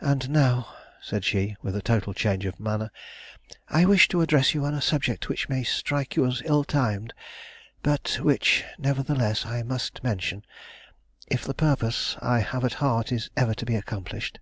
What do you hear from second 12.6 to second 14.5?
at heart is ever to be accomplished.